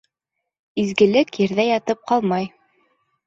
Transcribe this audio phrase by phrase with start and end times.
[0.83, 2.49] Изгелек ерҙә ятып ҡалмай